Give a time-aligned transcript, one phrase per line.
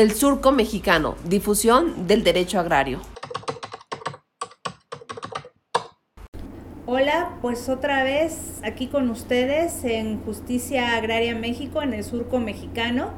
[0.00, 3.02] El Surco Mexicano, difusión del derecho agrario.
[6.86, 13.10] Hola, pues otra vez aquí con ustedes en Justicia Agraria México, en el Surco Mexicano.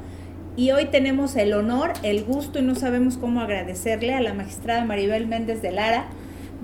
[0.57, 4.85] Y hoy tenemos el honor, el gusto y no sabemos cómo agradecerle a la magistrada
[4.85, 6.07] Maribel Méndez de Lara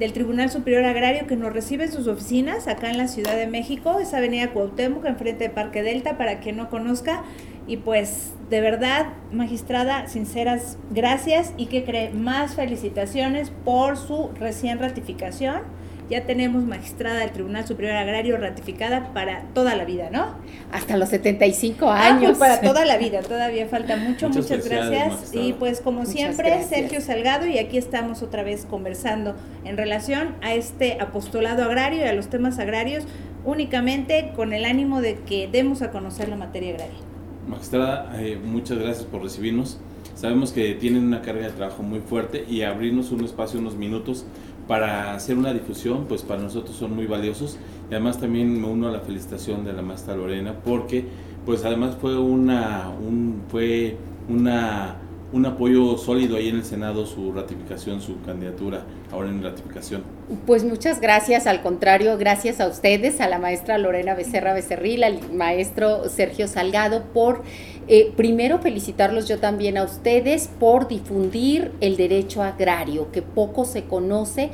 [0.00, 3.46] del Tribunal Superior Agrario que nos recibe en sus oficinas acá en la Ciudad de
[3.46, 7.22] México, es Avenida Cuauhtémoc, enfrente de Parque Delta, para quien no conozca.
[7.68, 14.78] Y pues de verdad, magistrada, sinceras gracias y que cree más felicitaciones por su recién
[14.78, 15.62] ratificación.
[16.08, 20.36] Ya tenemos magistrada del Tribunal Superior Agrario ratificada para toda la vida, ¿no?
[20.72, 22.38] Hasta los 75 ah, años.
[22.38, 24.30] pues para toda la vida, todavía falta mucho.
[24.30, 25.34] Muchas, gracias.
[25.34, 30.54] Y pues como siempre, Sergio Salgado y aquí estamos otra vez conversando en relación a
[30.54, 33.04] este apostolado agrario y a los temas agrarios
[33.44, 37.17] únicamente con el ánimo de que demos a conocer la materia agraria.
[37.48, 39.78] Magistrada, eh, muchas gracias por recibirnos.
[40.14, 44.26] Sabemos que tienen una carga de trabajo muy fuerte y abrirnos un espacio, unos minutos
[44.66, 47.56] para hacer una difusión, pues para nosotros son muy valiosos.
[47.90, 51.06] Y además también me uno a la felicitación de la maestra Lorena porque
[51.46, 53.96] pues además fue una, un, fue
[54.28, 54.96] una
[55.32, 60.02] un apoyo sólido ahí en el Senado su ratificación, su candidatura ahora en ratificación.
[60.46, 65.32] Pues muchas gracias, al contrario, gracias a ustedes, a la maestra Lorena Becerra Becerril, al
[65.32, 67.42] maestro Sergio Salgado, por
[67.88, 73.84] eh, primero felicitarlos yo también a ustedes por difundir el derecho agrario, que poco se
[73.84, 74.50] conoce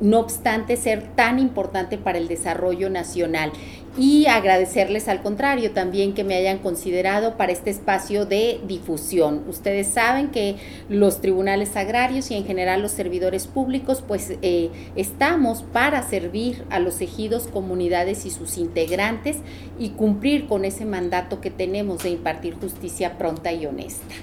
[0.00, 3.52] no obstante ser tan importante para el desarrollo nacional.
[3.96, 9.44] Y agradecerles al contrario también que me hayan considerado para este espacio de difusión.
[9.48, 10.56] Ustedes saben que
[10.88, 16.80] los tribunales agrarios y en general los servidores públicos pues eh, estamos para servir a
[16.80, 19.36] los ejidos, comunidades y sus integrantes
[19.78, 24.14] y cumplir con ese mandato que tenemos de impartir justicia pronta y honesta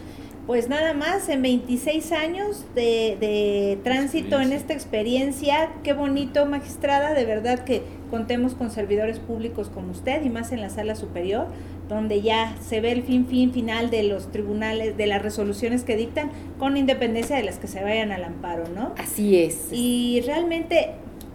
[0.47, 5.69] pues nada más en 26 años de, tránsito en esta experiencia.
[5.83, 10.61] Qué bonito, magistrada, de verdad que contemos con servidores públicos como usted y más en
[10.61, 11.47] la sala superior,
[11.87, 15.95] donde ya se ve el fin, fin, final de los tribunales, de las resoluciones que
[15.95, 18.93] dictan, con independencia de las que se vayan al amparo, ¿no?
[18.97, 19.69] Así es.
[19.71, 20.91] Y realmente,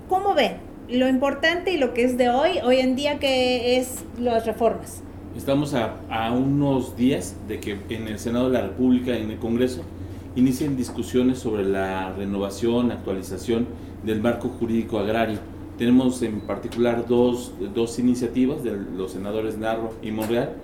[0.09, 0.57] ¿cómo ven?
[0.89, 5.03] Lo importante y lo que es de hoy, hoy en día, que es las reformas.
[5.37, 9.83] Estamos a, unos días de que en el Senado de la República, en el Congreso,
[10.35, 13.67] inicien discusiones sobre la renovación, actualización
[14.03, 15.39] del marco jurídico agrario.
[15.77, 20.55] Tenemos en particular dos, dos iniciativas de los senadores Narro y Monreal.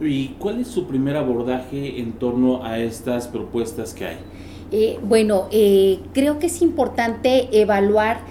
[0.00, 4.16] ¿Y cuál es su primer abordaje en torno a estas propuestas que hay?
[4.72, 8.22] Eh, bueno, eh, creo que es importante evaluar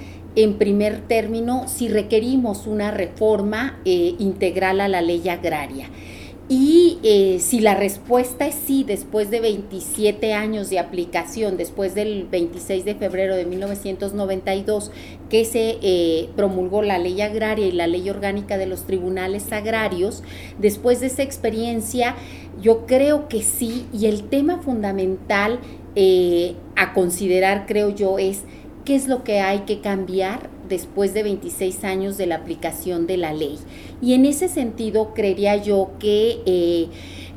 [0.43, 5.89] en primer término, si requerimos una reforma eh, integral a la ley agraria.
[6.47, 12.23] Y eh, si la respuesta es sí, después de 27 años de aplicación, después del
[12.23, 14.91] 26 de febrero de 1992,
[15.29, 20.23] que se eh, promulgó la ley agraria y la ley orgánica de los tribunales agrarios,
[20.57, 22.15] después de esa experiencia,
[22.59, 25.59] yo creo que sí, y el tema fundamental
[26.77, 28.43] a considerar, creo yo, es
[28.89, 33.17] qué es lo que hay que cambiar después de 26 años de la aplicación de
[33.17, 33.59] la ley.
[34.01, 36.87] Y en ese sentido, creería yo que eh,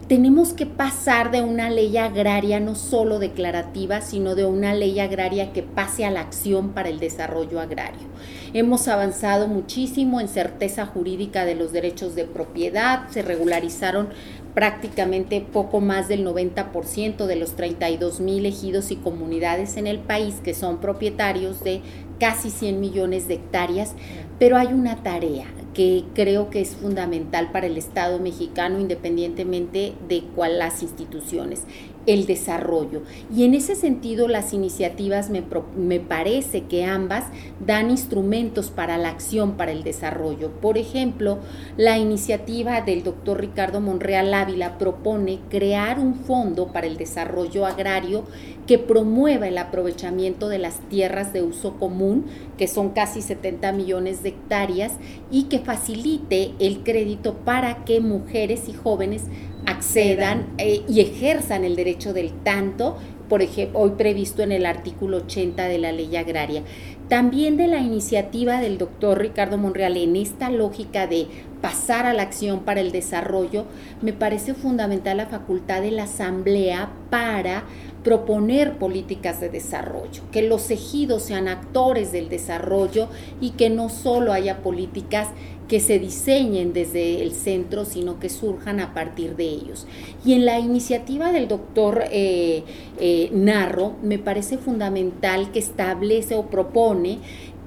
[0.09, 5.53] tenemos que pasar de una ley agraria no solo declarativa, sino de una ley agraria
[5.53, 8.09] que pase a la acción para el desarrollo agrario.
[8.55, 14.09] Hemos avanzado muchísimo en certeza jurídica de los derechos de propiedad, se regularizaron
[14.55, 20.41] prácticamente poco más del 90% de los 32 mil ejidos y comunidades en el país
[20.45, 21.81] que son propietarios de
[22.21, 23.95] casi 100 millones de hectáreas,
[24.39, 30.23] pero hay una tarea que creo que es fundamental para el Estado mexicano independientemente de
[30.37, 31.63] cuál las instituciones,
[32.07, 33.03] el desarrollo.
[33.35, 35.43] Y en ese sentido las iniciativas me,
[35.77, 37.25] me, parece que ambas
[37.65, 40.51] dan instrumentos para la acción, para el desarrollo.
[40.61, 41.39] Por ejemplo,
[41.77, 48.25] la iniciativa del doctor Ricardo Monreal Ávila propone crear un fondo para el desarrollo agrario
[48.67, 52.27] que promueva el aprovechamiento de las tierras de uso común,
[52.57, 54.93] que son casi 70 millones de hectáreas,
[55.31, 59.23] y que facilite el crédito para que mujeres y jóvenes
[59.67, 62.97] accedan eh, y ejerzan el derecho del tanto,
[63.29, 66.63] por ejemplo, hoy previsto en el artículo 80 de la ley agraria.
[67.09, 71.27] También de la iniciativa del doctor Ricardo Monreal en esta lógica de
[71.61, 73.67] pasar a la acción para el desarrollo,
[74.03, 77.65] me parece fundamental la facultad de la Asamblea para
[78.03, 83.09] proponer políticas de desarrollo, que los ejidos sean actores del desarrollo
[83.41, 85.29] y que no solo haya políticas
[85.69, 89.87] que se diseñen desde el centro, sino que surjan a partir de ellos.
[90.25, 92.65] Y en la iniciativa del doctor eh,
[93.01, 97.21] eh, Narro, me parece fundamental que establece o propone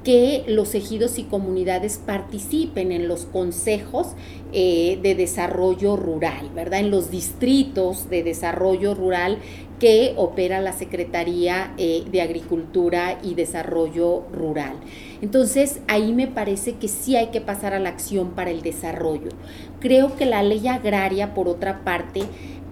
[0.05, 4.09] que los ejidos y comunidades participen en los consejos
[4.53, 6.81] eh, de desarrollo rural, ¿verdad?
[6.81, 9.39] En los distritos de desarrollo rural
[9.79, 14.75] que opera la Secretaría eh, de Agricultura y Desarrollo Rural.
[15.21, 19.29] Entonces, ahí me parece que sí hay que pasar a la acción para el desarrollo.
[19.79, 22.23] Creo que la ley agraria, por otra parte,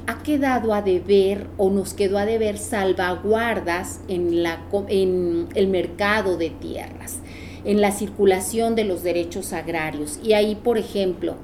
[0.07, 6.37] ha quedado a deber o nos quedó a deber salvaguardas en, la, en el mercado
[6.37, 7.19] de tierras,
[7.63, 10.19] en la circulación de los derechos agrarios.
[10.23, 11.35] Y ahí, por ejemplo,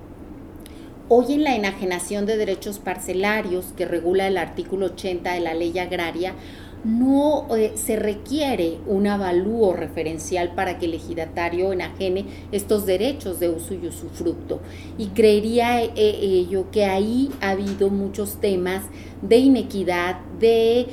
[1.10, 5.78] hoy en la enajenación de derechos parcelarios que regula el artículo 80 de la ley
[5.80, 6.36] agraria,
[6.84, 13.50] no eh, se requiere un avalúo referencial para que el ejidatario enajene estos derechos de
[13.50, 14.62] uso y usufructo.
[14.98, 18.84] Y creería eh, eh, yo que ahí ha habido muchos temas
[19.22, 20.88] de inequidad, de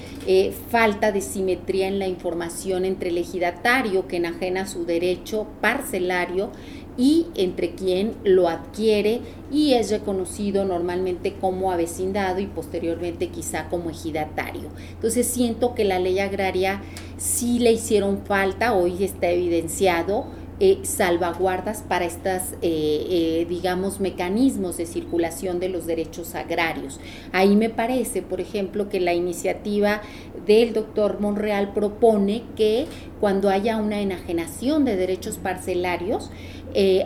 [0.69, 6.51] falta de simetría en la información entre el ejidatario que enajena su derecho parcelario
[6.97, 9.21] y entre quien lo adquiere
[9.51, 14.71] y es reconocido normalmente como avecindado y posteriormente quizá como ejidatario.
[14.93, 16.83] Entonces siento que la ley agraria
[17.17, 20.27] sí le hicieron falta, hoy está evidenciado,
[20.59, 26.99] eh, salvaguardas para estos, eh, eh, digamos, mecanismos de circulación de los derechos agrarios.
[27.33, 30.01] Ahí me parece, por ejemplo, que la iniciativa
[30.47, 32.87] del doctor Monreal propone que
[33.21, 36.31] cuando haya una enajenación de derechos parcelarios,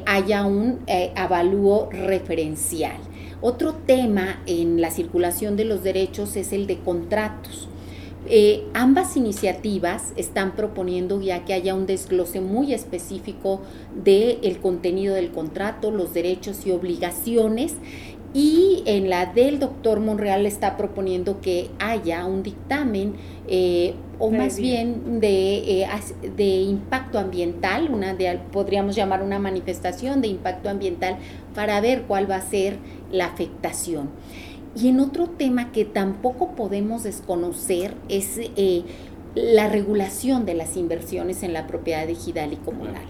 [0.07, 0.81] haya un
[1.17, 2.99] avalúo referencial.
[3.43, 7.69] Otro tema en la circulación de los derechos es el de contratos.
[8.27, 13.63] Eh, ambas iniciativas están proponiendo ya que haya un desglose muy específico
[14.05, 17.77] del contenido del contrato, los derechos y obligaciones.
[18.33, 23.15] Y en la del doctor Monreal está proponiendo que haya un dictamen
[23.49, 25.89] eh, o más bien de, eh,
[26.37, 31.17] de, impacto ambiental, una de, podríamos llamar una manifestación de impacto ambiental
[31.55, 32.77] para ver cuál va a ser
[33.11, 34.11] la afectación.
[34.77, 38.85] Y en otro tema que tampoco podemos desconocer es eh,
[39.35, 43.03] la regulación de las inversiones en la propiedad digital y comunal.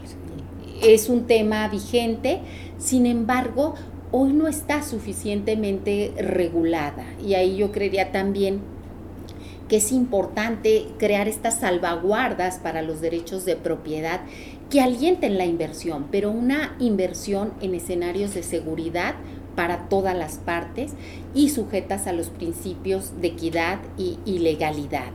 [0.82, 2.40] Es un tema vigente,
[2.78, 3.74] sin embargo,
[4.12, 8.60] hoy no está suficientemente regulada y ahí yo creería también
[9.68, 14.20] que es importante crear estas salvaguardas para los derechos de propiedad
[14.68, 19.14] que alienten la inversión, pero una inversión en escenarios de seguridad
[19.54, 20.92] para todas las partes
[21.34, 25.10] y sujetas a los principios de equidad y, legalidad.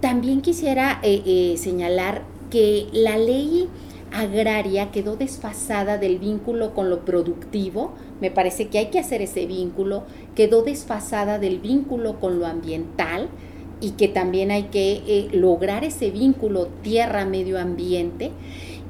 [0.00, 3.68] También quisiera eh, eh, señalar que la ley
[4.12, 9.46] agraria quedó desfasada del vínculo con lo productivo, me parece que hay que hacer ese
[9.46, 10.04] vínculo,
[10.36, 13.28] quedó desfasada del vínculo con lo ambiental
[13.80, 18.30] y que también hay que eh, lograr ese vínculo tierra-medio ambiente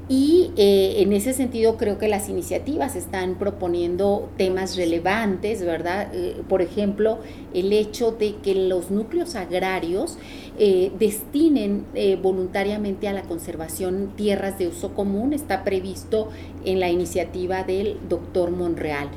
[0.08, 6.12] y eh, en ese sentido creo que las iniciativas están proponiendo temas relevantes, ¿verdad?
[6.12, 7.18] Eh, por ejemplo,
[7.54, 10.18] el hecho de que los núcleos agrarios
[10.58, 11.86] eh, destinen
[12.20, 16.28] voluntariamente a la conservación tierras de uso común está previsto
[16.64, 19.08] en la iniciativa del doctor Monreal.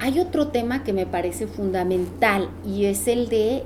[0.00, 3.62] Hay otro tema que me parece fundamental y es el de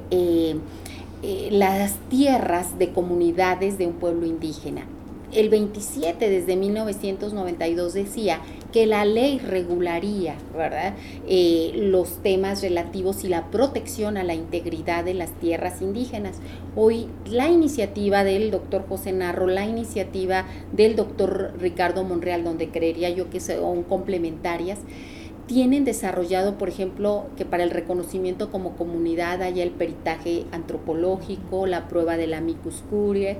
[1.51, 4.87] las tierras de comunidades de un pueblo indígena
[5.33, 8.41] el 27 desde 1992 decía
[8.73, 10.95] que la ley regularía, ¿verdad?
[11.27, 16.37] Eh, los temas relativos y la protección a la integridad de las tierras indígenas.
[16.75, 23.11] Hoy la iniciativa del doctor José Narro, la iniciativa del doctor Ricardo Monreal, donde creería
[23.11, 24.79] yo que son complementarias,
[25.47, 31.89] tienen desarrollado, por ejemplo, que para el reconocimiento como comunidad haya el peritaje antropológico, la
[31.89, 33.39] prueba de la micus curiae,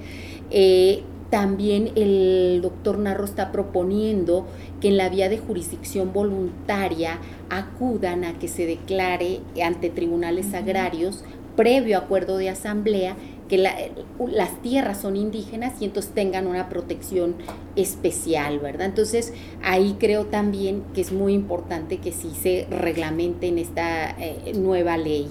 [0.51, 4.47] eh, también el doctor Narro está proponiendo
[4.81, 7.19] que en la vía de jurisdicción voluntaria
[7.51, 11.25] acudan a que se declare ante tribunales agrarios,
[11.57, 13.17] previo acuerdo de asamblea,
[13.49, 17.37] que las tierras son indígenas y entonces tengan una protección
[17.77, 18.87] especial, ¿verdad?
[18.87, 24.53] Entonces ahí creo también que es muy importante que sí se reglamente en esta eh,
[24.57, 25.29] nueva ley.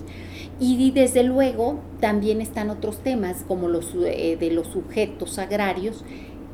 [0.59, 6.03] Y desde luego también están otros temas como los eh, de los sujetos agrarios,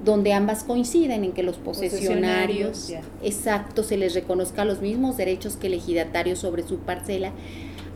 [0.04, 2.92] donde ambas coinciden en que los posesionarios,
[3.22, 7.32] exacto, se les reconozca los mismos derechos que el ejidatario sobre su parcela.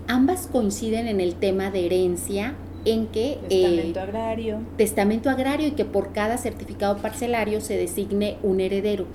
[0.08, 2.54] Ambas coinciden en el tema de herencia
[2.86, 3.40] en que...
[3.50, 4.60] Testamento agrario.
[4.78, 9.08] Testamento agrario y que por cada certificado parcelario se designe un heredero.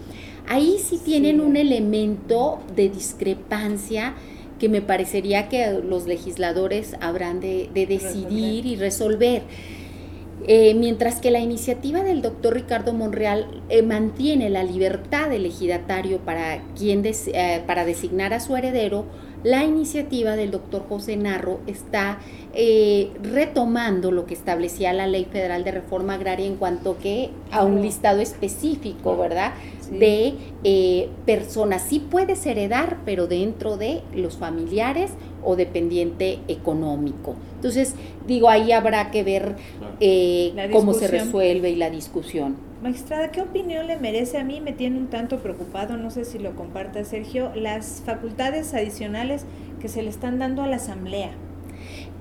[0.48, 4.14] Ahí sí tienen un elemento de discrepancia
[4.60, 9.42] que me parecería que los legisladores habrán de, decidir y resolver.
[10.46, 16.18] Eh, mientras que la iniciativa del doctor Ricardo Monreal eh, mantiene la libertad del ejidatario
[16.18, 19.06] para, quien eh, para designar a su heredero,
[19.44, 22.18] la iniciativa del doctor José Narro está
[23.22, 27.80] retomando lo que establecía la Ley Federal de Reforma Agraria en cuanto que a un
[27.80, 29.52] listado específico, ¿verdad?
[29.90, 31.82] de eh, personas.
[31.82, 35.10] Sí puedes heredar, pero dentro de los familiares
[35.44, 37.34] o dependiente económico.
[37.56, 37.94] Entonces,
[38.26, 39.56] digo, ahí habrá que ver
[40.00, 42.56] eh, cómo se resuelve y la discusión.
[42.82, 44.60] Magistrada, ¿qué opinión le merece a mí?
[44.60, 49.44] Me tiene un tanto preocupado, no sé si lo comparta Sergio, las facultades adicionales
[49.80, 51.30] que se le están dando a la Asamblea.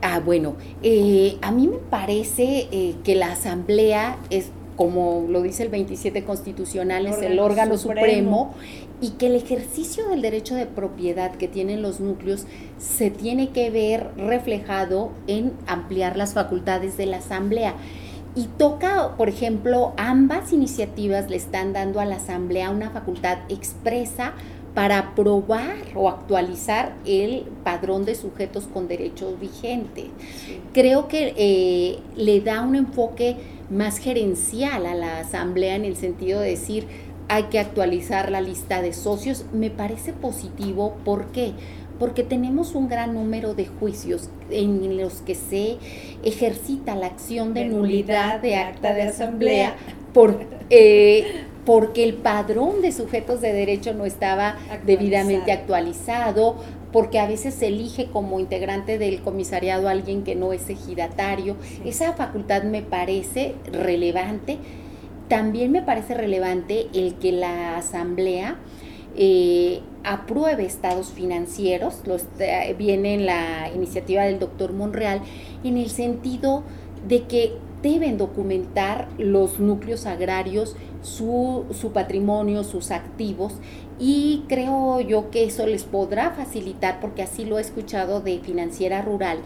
[0.01, 2.67] Ah, bueno, eh, a mí me parece
[3.03, 8.53] que la Asamblea es como lo dice el 27 constitucional, es el órgano supremo.
[9.01, 12.45] y que el ejercicio del derecho de propiedad que tienen los núcleos
[12.77, 17.75] se tiene que ver reflejado en ampliar las facultades de la Asamblea.
[18.35, 24.31] Y toca, por ejemplo, ambas iniciativas le están dando a la Asamblea una facultad expresa
[24.75, 30.05] para aprobar o actualizar el padrón de sujetos con derechos vigentes.
[30.71, 36.39] Creo que eh, le da un enfoque más gerencial a la asamblea en el sentido
[36.41, 36.87] de decir
[37.29, 40.95] hay que actualizar la lista de socios, me parece positivo.
[41.05, 41.53] ¿Por qué?
[41.99, 45.77] Porque tenemos un gran número de juicios en los que se
[46.23, 49.75] ejercita la acción de, nulidad de acta de asamblea
[50.11, 54.55] por, eh, porque el padrón de sujetos de derecho no estaba
[54.87, 56.55] debidamente actualizado,
[56.91, 61.55] porque a veces se elige como integrante del comisariado a alguien que no es ejidatario.
[61.85, 64.57] Esa facultad me parece relevante.
[65.27, 68.57] También me parece relevante el que la asamblea
[69.15, 75.21] eh, apruebe estados financieros, los, eh, viene en la iniciativa del doctor Monreal,
[75.63, 76.63] en el sentido
[77.07, 77.53] de que
[77.83, 83.53] deben documentar los núcleos agrarios, su, su patrimonio, sus activos
[83.99, 89.01] y creo yo que eso les podrá facilitar, porque así lo he escuchado de financiera
[89.01, 89.39] rural,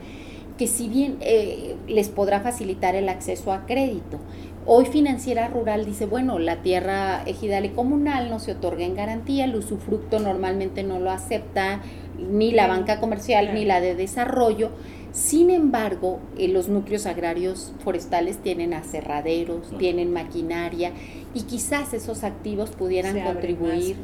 [0.58, 4.20] que si bien eh, les podrá facilitar el acceso a crédito.
[4.66, 9.44] Hoy Financiera Rural dice, bueno, la tierra ejidal y comunal no se otorga en garantía,
[9.44, 11.82] el usufructo normalmente no lo acepta
[12.18, 14.70] ni la banca comercial ni la de desarrollo,
[15.14, 20.92] sin embargo, eh, los núcleos agrarios forestales tienen aserraderos, tienen maquinaria
[21.36, 23.96] y quizás esos activos pudieran contribuir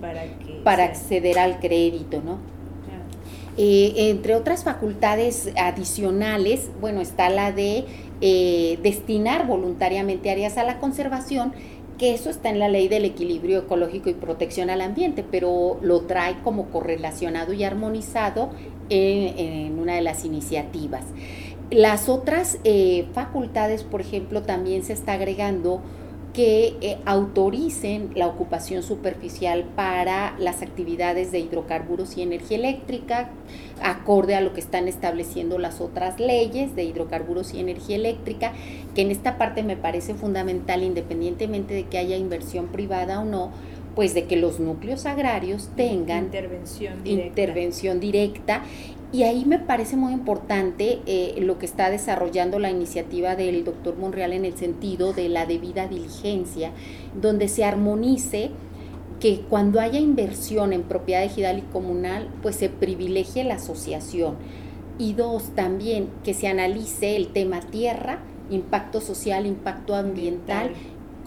[0.64, 2.38] para, acceder al crédito, ¿no?
[3.58, 7.86] Eh, entre otras facultades adicionales, bueno, está la de
[8.22, 11.54] eh, destinar voluntariamente áreas a la conservación
[12.00, 16.02] que eso está en la ley del equilibrio ecológico y protección al ambiente, pero lo
[16.02, 18.50] trae como correlacionado y armonizado
[18.90, 21.04] en, una de las iniciativas.
[21.70, 25.82] Las otras eh, facultades, por ejemplo, también se está agregando
[26.34, 33.30] que eh, autoricen la ocupación superficial para las actividades de hidrocarburos y energía eléctrica,
[33.82, 38.54] acorde a lo que están estableciendo las otras leyes de hidrocarburos y energía eléctrica,
[38.94, 43.52] que en esta parte me parece fundamental, independientemente de que haya inversión privada o no,
[43.96, 48.64] pues de que los núcleos agrarios tengan intervención directa, intervención directa
[49.12, 53.98] y ahí me parece muy importante eh, lo que está desarrollando la iniciativa del doctor
[53.98, 56.72] Monreal en el sentido de la debida diligencia,
[57.20, 58.52] donde se armonice
[59.20, 64.36] que cuando haya inversión en propiedad ejidal y comunal, pues se privilegie la asociación.
[65.00, 68.20] Y dos, también que se analice el tema tierra,
[68.52, 70.72] impacto social, impacto ambiental,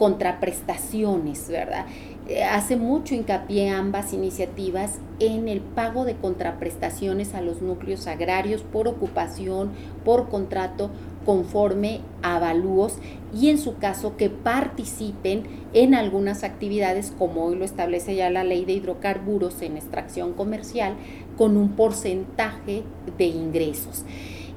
[0.02, 1.86] contraprestaciones, ¿verdad?
[2.28, 8.62] Eh, hace mucho hincapié ambas iniciativas en el pago de contraprestaciones a los núcleos agrarios
[8.62, 9.70] por ocupación,
[10.04, 10.90] por contrato,
[11.24, 12.94] conforme a avalúos
[13.32, 18.42] y en su caso que participen en algunas actividades como hoy lo establece ya la
[18.42, 20.96] ley de hidrocarburos en extracción comercial
[21.38, 22.82] con un porcentaje
[23.18, 24.04] de ingresos.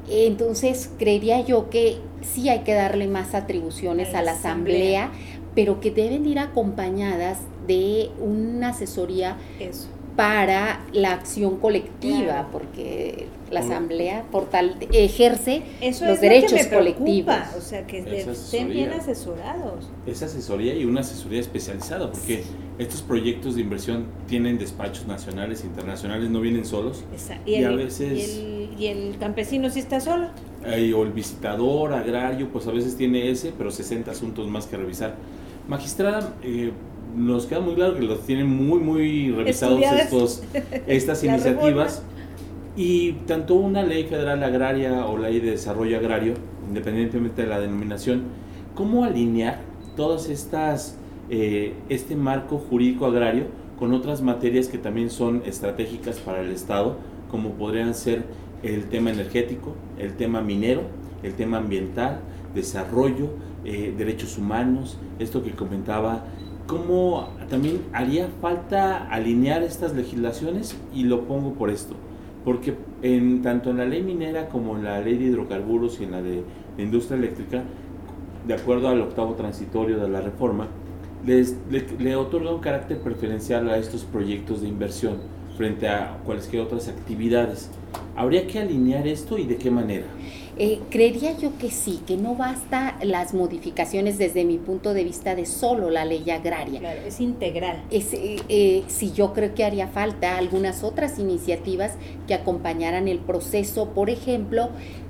[0.10, 5.12] Entonces, creería yo que sí hay que darle más atribuciones a la asamblea,
[5.56, 9.38] pero que deben ir acompañadas de una asesoría
[10.16, 17.36] para la acción colectiva, porque la asamblea por tal ejerce los derechos colectivos.
[17.58, 19.90] O sea, que estén bien asesorados.
[20.06, 22.44] Esa asesoría y una asesoría especializada, porque
[22.80, 27.04] estos proyectos de inversión tienen despachos nacionales e internacionales, no vienen solos.
[27.12, 27.50] Exacto.
[27.50, 28.42] Y, a veces...
[28.78, 30.28] Y el, campesino sí está solo.
[30.66, 35.16] o el visitador agrario, pues a veces tiene ese, pero 60 asuntos más que revisar.
[35.68, 36.72] Magistrada, eh,
[37.16, 40.44] nos queda muy claro que los tienen muy, muy revisados estos,
[40.86, 42.04] estas iniciativas.
[42.78, 46.34] Y tanto una ley federal agraria o ley de desarrollo agrario,
[46.68, 48.24] independientemente de la denominación,
[48.76, 49.62] ¿cómo alinear
[49.96, 50.98] todas estas,
[51.30, 53.46] eh, este marco jurídico agrario
[53.80, 56.98] con otras materias que también son estratégicas para el Estado,
[57.32, 58.24] como podrían ser
[58.64, 60.82] el tema energético, el tema minero,
[61.26, 62.20] el tema ambiental,
[62.54, 63.30] desarrollo,
[63.66, 66.26] eh, derechos humanos, esto que comentaba
[66.68, 71.96] cómo también haría falta alinear estas legislaciones y lo pongo por esto,
[72.44, 76.12] porque en, tanto en la ley minera como en la ley de hidrocarburos y en
[76.12, 76.44] la de,
[76.78, 77.64] industria eléctrica,
[78.48, 80.68] de acuerdo al octavo transitorio de la reforma,
[81.26, 81.56] les,
[82.00, 85.18] le, otorga un carácter preferencial a estos proyectos de inversión
[85.58, 87.72] frente a cualquier otras actividades.
[88.16, 90.06] ¿Habría que alinear esto y de qué manera?
[90.58, 95.36] Eh, creería yo que sí, que no basta las modificaciones desde mi punto de vista
[95.36, 96.80] de solo la ley agraria.
[96.80, 97.84] Claro, es integral.
[97.92, 101.96] Es, eh, eh, sí, yo creo que haría falta algunas otras iniciativas
[102.26, 104.70] que acompañaran el proceso, por ejemplo,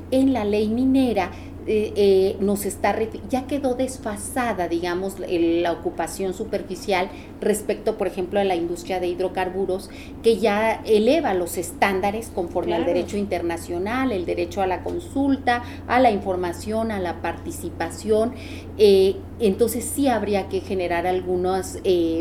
[0.09, 1.31] en la ley minera
[1.67, 2.95] eh, eh, nos está
[3.27, 7.09] ya quedó desfasada, digamos, la ocupación superficial
[7.41, 9.89] respecto, por ejemplo, a la industria de hidrocarburos,
[10.21, 15.99] que ya eleva los estándares conforme al derecho internacional, el derecho a la consulta, a
[15.99, 18.33] la información, a la participación.
[18.77, 21.79] Eh, entonces sí habría que generar algunas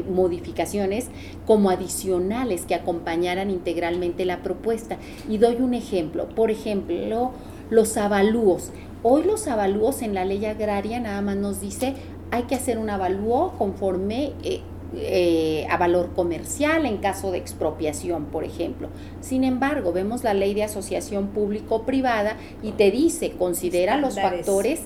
[0.09, 1.09] modificaciones
[1.47, 4.97] como adicionales que acompañaran integralmente la propuesta.
[5.29, 7.33] Y doy un ejemplo, por ejemplo,
[7.71, 8.71] los avalúos.
[9.07, 11.93] Hoy los avalúos en la ley agraria nada más nos dice
[12.31, 14.63] hay que hacer un avalúo conforme eh,
[14.97, 18.89] eh, a valor comercial en caso de expropiación, por ejemplo.
[19.21, 24.85] Sin embargo, vemos la ley de asociación público-privada y te dice, considera los factores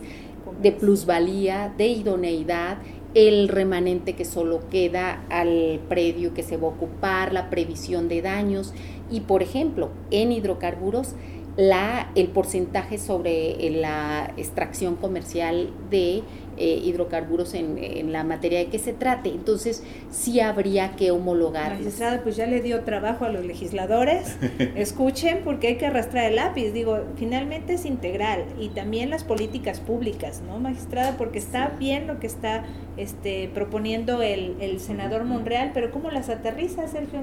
[0.61, 2.79] de plusvalía, de idoneidad,
[3.15, 8.21] el remanente que solo queda al predio que se va a ocupar, la previsión de
[8.21, 8.75] daños
[9.11, 11.15] y, por ejemplo, en hidrocarburos,
[11.59, 16.23] la, el porcentaje sobre eh, la extracción comercial de
[16.57, 19.31] eh, hidrocarburos en, la materia de que se trate.
[19.31, 21.73] Entonces, sí habría que homologar.
[21.75, 24.37] Magistrada, pues ya le dio trabajo a los legisladores.
[24.77, 26.71] Escuchen, porque hay que arrastrar el lápiz.
[26.71, 28.45] Digo, finalmente es integral.
[28.61, 31.17] Y también las políticas públicas, ¿no, magistrada?
[31.17, 32.67] Porque está bien lo que está
[32.97, 37.21] este, proponiendo el, el senador Monreal, pero ¿cómo las aterriza, Sergio?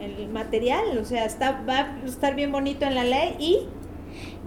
[0.00, 3.58] El material, o sea, está, va a estar bien bonito en la ley y...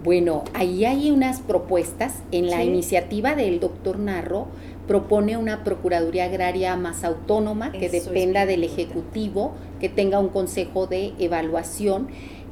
[0.02, 2.22] Bueno, ahí hay unas propuestas.
[2.32, 4.48] En la iniciativa del doctor Narro
[4.88, 11.12] propone una Procuraduría Agraria más autónoma, que dependa del Ejecutivo, que tenga un consejo de
[11.18, 12.08] evaluación.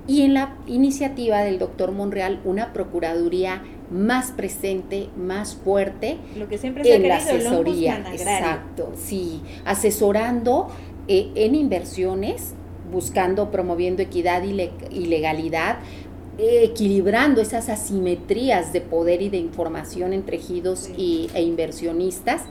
[0.07, 6.59] Y en la iniciativa del doctor Monreal, una Procuraduría más presente, más fuerte Lo que
[6.59, 8.05] siempre se en la asesoría.
[8.13, 10.69] Exacto, sí, asesorando
[11.09, 12.55] eh, en inversiones
[12.91, 15.79] buscando, promoviendo equidad y, legalidad,
[16.39, 22.43] equilibrando esas asimetrías de poder y de información entre ejidos y, e inversionistas,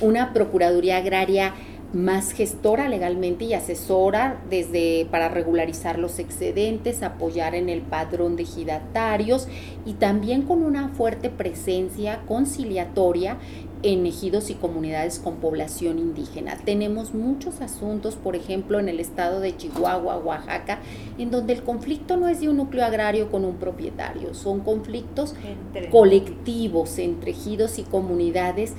[0.00, 1.54] una Procuraduría Agraria
[1.92, 8.44] más gestora legalmente y asesora desde para regularizar los excedentes, apoyar en el padrón de
[8.44, 9.48] ejidatarios
[9.84, 13.38] y también con una fuerte presencia conciliatoria
[13.82, 16.56] en ejidos y comunidades con población indígena.
[16.64, 20.80] Tenemos muchos asuntos, por ejemplo, en el estado de Chihuahua, Oaxaca,
[21.18, 25.34] en donde el conflicto no es de un núcleo agrario con un propietario, son conflictos
[25.90, 28.74] colectivos entre ejidos y comunidades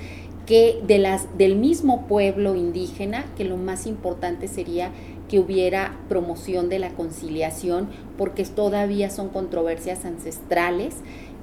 [0.46, 4.92] que de las del mismo pueblo indígena, que lo más importante sería
[5.30, 7.88] que hubiera promoción de la conciliación,
[8.18, 10.96] porque todavía son controversias ancestrales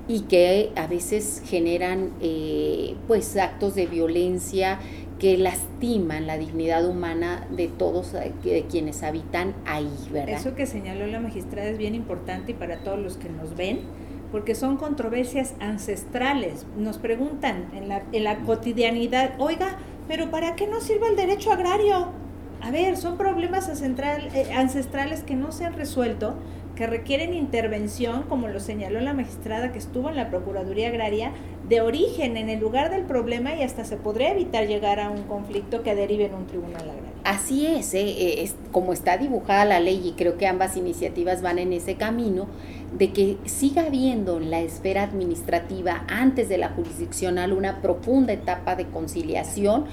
[0.08, 4.80] y que a veces generan eh, pues actos de violencia
[5.18, 10.40] que lastiman la dignidad humana de todos eh, de quienes habitan ahí, ¿verdad?
[10.40, 13.80] Eso que señaló la magistrada es bien importante y para todos los que nos ven,
[14.32, 16.66] porque son controversias ancestrales.
[16.76, 21.52] Nos preguntan en la, en la cotidianidad, oiga, pero ¿para qué nos sirve el derecho
[21.52, 22.12] agrario?
[22.60, 26.34] A ver, son problemas eh, ancestrales que no se han resuelto
[26.78, 31.32] que requieren intervención, como lo señaló la magistrada que estuvo en la Procuraduría Agraria,
[31.68, 35.24] de origen en el lugar del problema y hasta se podría evitar llegar a un
[35.24, 37.08] conflicto que derive en un tribunal agrario.
[37.24, 38.08] Así es, ¿eh?
[38.08, 41.96] Eh, es como está dibujada la ley y creo que ambas iniciativas van en ese
[41.96, 42.46] camino
[42.96, 48.76] de que siga habiendo en la esfera administrativa antes de la jurisdiccional una profunda etapa
[48.76, 49.86] de conciliación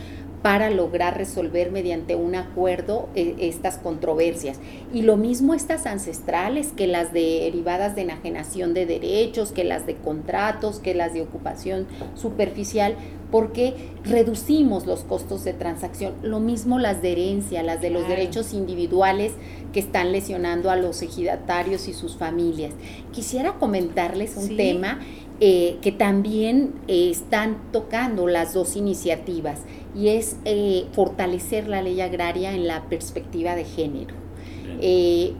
[0.46, 4.60] para lograr resolver mediante un acuerdo eh, estas controversias.
[4.94, 9.96] Y lo mismo estas ancestrales que las derivadas de enajenación de derechos, que las de
[9.96, 12.94] contratos, que las de ocupación superficial,
[13.32, 16.14] porque reducimos los costos de transacción.
[16.22, 19.32] Lo mismo las de herencia, las de los derechos individuales
[19.74, 22.72] que están lesionando a los ejidatarios y sus familias.
[23.12, 25.00] Quisiera comentarles un tema
[25.42, 29.60] eh, que también eh, están tocando las dos iniciativas
[29.96, 34.14] y es eh, fortalecer la ley agraria en la perspectiva de género.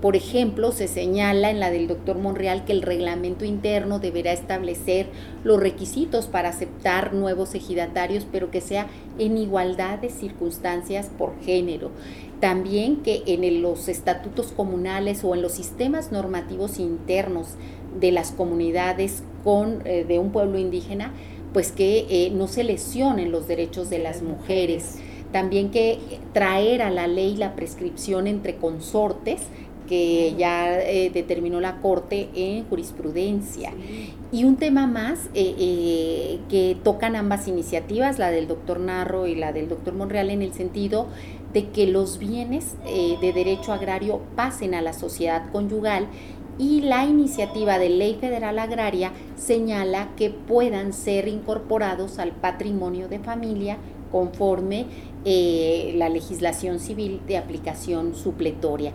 [0.02, 5.08] por ejemplo, se señala en la del doctor Monreal que el reglamento interno deberá establecer
[5.44, 8.88] los requisitos para aceptar nuevos ejidatarios, pero que sea
[9.20, 11.92] en igualdad de circunstancias por género.
[12.40, 17.56] También que en los estatutos comunales o en los sistemas normativos internos
[18.00, 21.14] de las comunidades con, eh, de un pueblo indígena,
[21.56, 24.96] pues que eh, no se lesionen los derechos de las mujeres.
[25.32, 26.00] También que
[26.34, 29.44] traer a la ley la prescripción entre consortes,
[29.88, 33.72] que ya eh, determinó la Corte en jurisprudencia.
[34.34, 39.70] Y un tema más que tocan ambas iniciativas, la del doctor Narro y la del
[39.70, 41.08] doctor Monreal, en el sentido
[41.54, 46.08] de que los bienes de derecho agrario pasen a la sociedad conyugal
[46.58, 53.20] y la iniciativa de ley federal agraria señala que puedan ser incorporados al patrimonio de
[53.20, 53.78] familia
[54.12, 54.86] conforme
[55.26, 58.94] eh, la legislación civil de aplicación supletoria.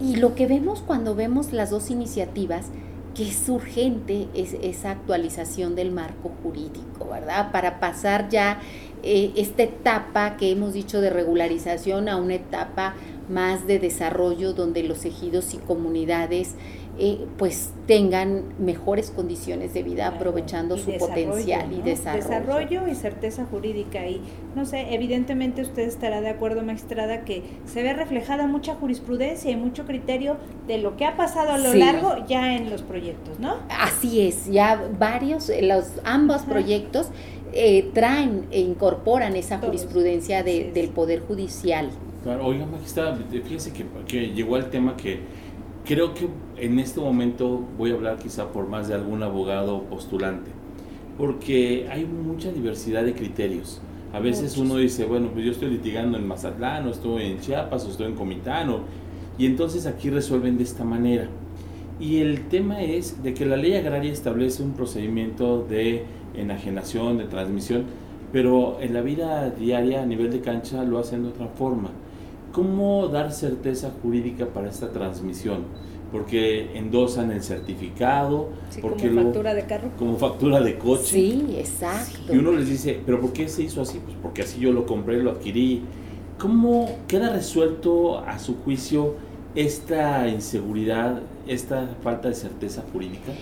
[0.00, 2.66] Y lo que vemos cuando vemos las dos iniciativas,
[3.14, 7.50] que es urgente es esa actualización del marco jurídico, ¿verdad?
[7.50, 8.60] Para pasar ya
[9.02, 12.94] eh, esta etapa que hemos dicho de regularización a una etapa
[13.28, 16.54] más de desarrollo donde los ejidos y comunidades
[16.98, 22.24] eh, pues tengan mejores condiciones de vida aprovechando su potencial y desarrollo.
[22.24, 24.06] Desarrollo y certeza jurídica.
[24.06, 24.22] Y
[24.54, 29.56] no sé, evidentemente usted estará de acuerdo, magistrada, que se ve reflejada mucha jurisprudencia y
[29.56, 33.56] mucho criterio de lo que ha pasado a lo largo ya en los proyectos, ¿no?
[33.68, 37.08] Así es, ya varios, eh, los ambos proyectos
[37.52, 41.90] eh, traen e incorporan esa jurisprudencia del Poder Judicial.
[42.22, 45.20] Claro, oiga, magistrada, fíjese que, que llegó al tema que
[45.86, 50.50] creo que en este momento voy a hablar quizá por más de algún abogado postulante,
[51.16, 53.80] porque hay mucha diversidad de criterios.
[54.12, 57.84] A veces uno dice, bueno, pues yo estoy litigando en Mazatlán, o estoy en Chiapas,
[57.86, 58.68] o estoy en Comitán,
[59.38, 61.28] y entonces aquí resuelven de esta manera.
[62.00, 67.24] Y el tema es de que la ley agraria establece un procedimiento de enajenación, de
[67.24, 67.84] transmisión,
[68.32, 71.90] pero en la vida diaria a nivel de cancha lo hacen de otra forma.
[72.56, 75.64] ¿Cómo dar certeza jurídica para esta transmisión?
[76.10, 78.48] Porque endosan el certificado,
[78.80, 79.90] porque como factura de carro.
[79.98, 81.04] Como factura de coche.
[81.04, 82.34] Sí, exacto.
[82.34, 84.00] Y uno les dice, ¿pero por qué se hizo así?
[84.02, 85.82] Pues porque así yo lo compré, lo adquirí.
[86.38, 89.16] ¿Cómo queda resuelto a su juicio
[89.54, 93.32] esta inseguridad, esta falta de certeza jurídica?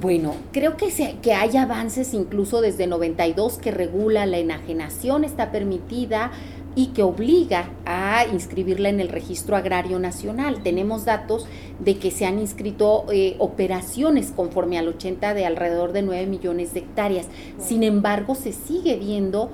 [0.00, 0.88] Bueno, creo que,
[1.22, 6.32] que hay avances incluso desde 92 que regula la enajenación, está permitida
[6.76, 10.62] y que obliga a inscribirla en el registro agrario nacional.
[10.62, 11.48] Tenemos datos
[11.80, 16.74] de que se han inscrito eh, operaciones conforme al 80 de alrededor de 9 millones
[16.74, 17.26] de hectáreas.
[17.58, 19.50] Sin embargo, se sigue viendo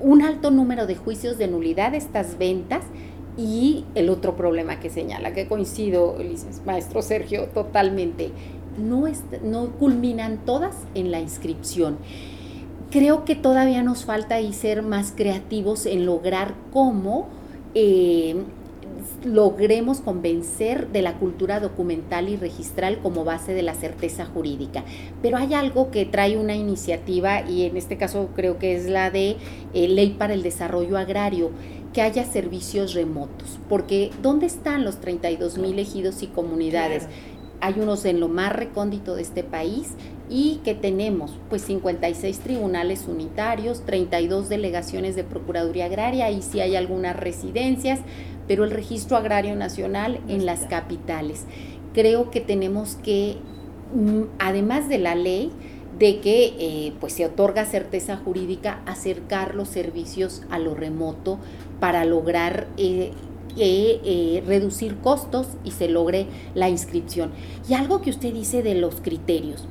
[0.00, 2.82] un alto número de juicios de nulidad de estas ventas
[3.36, 6.16] y el otro problema que señala, que coincido,
[6.64, 8.30] maestro Sergio, totalmente,
[8.78, 9.04] no,
[9.42, 11.98] no culminan todas en la inscripción
[12.94, 17.26] creo que todavía nos falta ahí ser más creativos en lograr cómo
[17.74, 18.36] eh,
[19.24, 24.84] logremos convencer de la cultura documental y registral como base de la certeza jurídica.
[25.22, 29.10] Pero hay algo que trae una iniciativa y en este caso creo que es la
[29.10, 29.38] de
[29.74, 31.50] eh, Ley para el Desarrollo Agrario
[31.92, 37.08] que haya servicios remotos, porque ¿dónde están los 32 mil ejidos y comunidades?
[37.64, 39.94] Hay unos en lo más recóndito de este país
[40.28, 46.76] y que tenemos pues 56 tribunales unitarios, 32 delegaciones de Procuraduría Agraria y si hay
[46.76, 48.00] algunas residencias,
[48.46, 51.46] pero el registro agrario nacional en las capitales.
[51.94, 53.38] Creo que tenemos que,
[53.94, 55.50] mm, además de la ley,
[55.98, 61.38] de que eh, pues se otorga certeza jurídica, acercar los servicios a lo remoto
[61.80, 63.12] para lograr eh,
[63.56, 67.32] eh, reducir costos y se logre la inscripción.
[67.68, 69.66] Y algo que usted dice de los criterios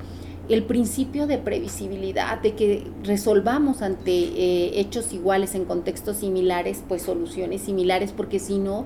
[0.49, 7.03] el principio de previsibilidad, de que resolvamos ante eh, hechos iguales en contextos similares, pues
[7.03, 8.85] soluciones similares, porque si no,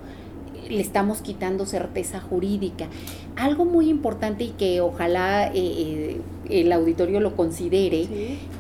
[0.70, 2.88] le estamos quitando certeza jurídica.
[3.36, 8.08] Algo muy importante y que ojalá eh, el auditorio lo considere,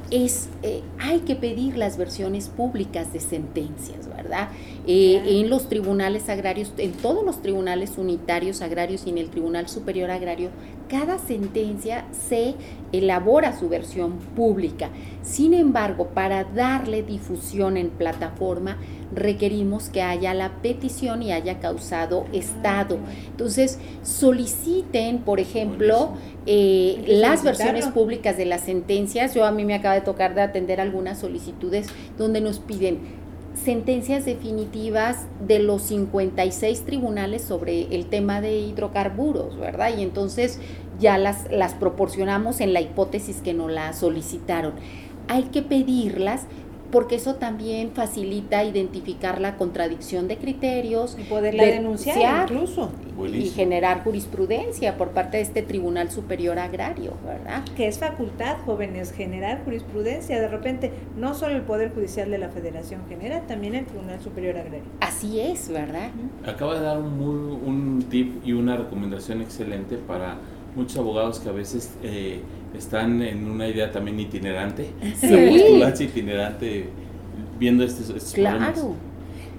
[0.09, 4.49] es eh, hay que pedir las versiones públicas de sentencias, ¿verdad?
[4.85, 9.67] Eh, en los tribunales agrarios, en todos los tribunales unitarios agrarios y en el Tribunal
[9.67, 10.49] Superior Agrario,
[10.87, 12.55] cada sentencia se
[12.93, 14.89] elabora su versión pública.
[15.21, 18.77] Sin embargo, para darle difusión en plataforma,
[19.13, 22.97] requerimos que haya la petición y haya causado estado.
[23.29, 26.13] Entonces, soliciten, por ejemplo,
[26.49, 29.35] eh, las versiones públicas de las sentencias.
[29.35, 32.99] Yo a mí me acaba de tocar de atender algunas solicitudes donde nos piden
[33.53, 39.91] sentencias definitivas de los 56 tribunales sobre el tema de hidrocarburos, ¿verdad?
[39.97, 40.59] Y entonces
[40.99, 44.73] ya las, las proporcionamos en la hipótesis que nos la solicitaron.
[45.27, 46.45] Hay que pedirlas
[46.91, 51.17] porque eso también facilita identificar la contradicción de criterios.
[51.19, 52.91] Y poderla denunciar incluso.
[53.33, 57.63] Y generar jurisprudencia por parte de este Tribunal Superior Agrario, ¿verdad?
[57.75, 60.39] Que es facultad, jóvenes, generar jurisprudencia.
[60.39, 64.57] De repente, no solo el Poder Judicial de la Federación genera, también el Tribunal Superior
[64.57, 64.85] Agrario.
[64.99, 66.09] Así es, ¿verdad?
[66.45, 70.37] Acaba de dar un, un tip y una recomendación excelente para
[70.75, 71.93] muchos abogados que a veces...
[72.03, 72.41] Eh,
[72.77, 76.03] están en una idea también itinerante, sí.
[76.03, 76.89] itinerante,
[77.59, 78.95] viendo estos, estos claro.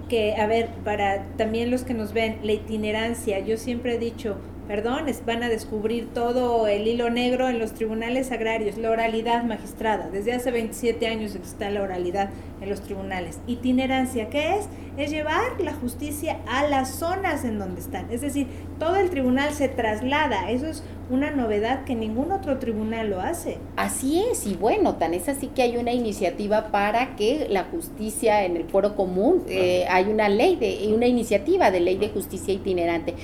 [0.09, 4.37] Que, a ver, para también los que nos ven, la itinerancia, yo siempre he dicho,
[4.69, 10.11] perdón, van a descubrir todo el hilo negro en los tribunales agrarios, la oralidad magistrada.
[10.11, 12.29] Desde hace 27 años está la oralidad
[12.61, 13.41] en los tribunales.
[13.47, 14.69] Itinerancia, ¿qué es?
[14.99, 18.11] Es llevar la justicia a las zonas en donde están.
[18.11, 18.47] Es decir,
[18.79, 20.51] todo el tribunal se traslada.
[20.51, 23.59] Eso es una novedad que ningún otro tribunal lo hace.
[23.77, 28.45] Así es, y bueno, tan es así que hay una iniciativa para que la justicia
[28.45, 32.53] en el foro común, eh, hay una ley, de, una iniciativa de ley de justicia
[32.53, 33.15] itinerante.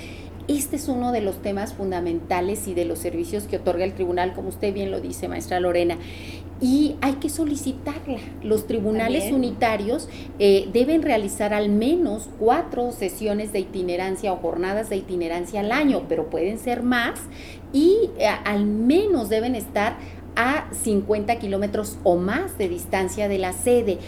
[0.46, 4.34] Este es uno de los temas fundamentales y de los servicios que otorga el tribunal,
[4.34, 5.96] como usted bien lo dice, maestra Lorena.
[6.60, 8.18] Y hay que solicitarla.
[8.42, 14.96] Los tribunales unitarios eh, deben realizar al menos cuatro sesiones de itinerancia o jornadas de
[14.96, 17.20] itinerancia al año, pero pueden ser más
[17.72, 19.96] y eh, al menos deben estar
[20.36, 23.98] a 50 kilómetros o más de distancia de la sede.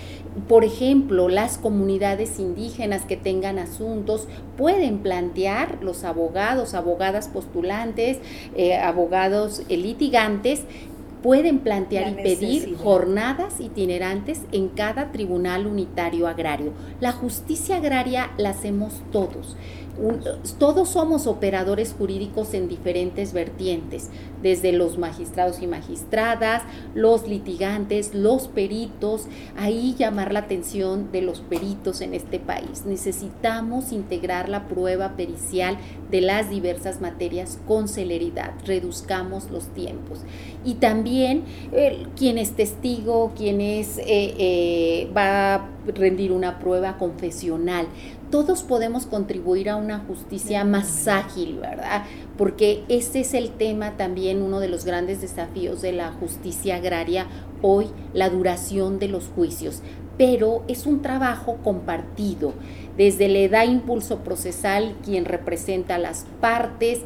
[0.49, 8.19] Por ejemplo, las comunidades indígenas que tengan asuntos pueden plantear, los abogados, abogadas postulantes,
[8.55, 10.65] eh, abogados litigantes,
[11.23, 16.73] pueden plantear y pedir jornadas itinerantes en cada tribunal unitario agrario.
[17.01, 19.57] La justicia agraria la hacemos todos
[20.59, 24.11] todos somos operadores jurídicos en diferentes vertientes,
[24.43, 26.63] desde los magistrados y magistradas,
[26.95, 32.85] los litigantes, los peritos, ahí llamar la atención de los peritos en este país.
[32.85, 35.79] Necesitamos integrar la prueba pericial
[36.11, 40.21] de las diversas materias con celeridad, reduzcamos los tiempos.
[40.67, 46.99] Y también eh, quien es testigo, quien es, eh, eh, va a rendir una prueba
[46.99, 47.87] confesional,
[48.33, 52.03] todos podemos contribuir a una justicia más ágil, ¿verdad?
[52.37, 57.29] Porque ese es el tema también, uno de los grandes desafíos de la justicia agraria
[57.63, 59.83] hoy, la duración de los juicios.
[60.17, 62.55] Pero es un trabajo compartido
[62.97, 67.01] desde le da impulso procesal quien representa las partes,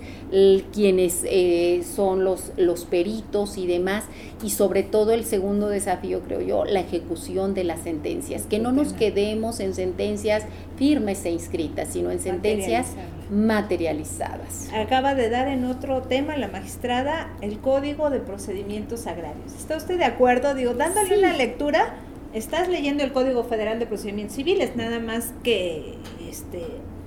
[0.73, 4.05] quienes eh, son los, los peritos y demás,
[4.43, 8.71] y sobre todo el segundo desafío, creo yo, la ejecución de las sentencias, que no
[8.71, 10.45] nos quedemos en sentencias
[10.77, 12.95] firmes e inscritas, sino en sentencias
[13.31, 14.69] materializadas.
[14.73, 19.55] Acaba de dar en otro tema la magistrada el Código de Procedimientos Agrarios.
[19.59, 20.55] ¿Está usted de acuerdo?
[20.55, 21.95] Digo, dándole una lectura
[22.33, 25.95] estás leyendo el Código Federal de Procedimientos Civiles, nada más que
[26.29, 26.59] este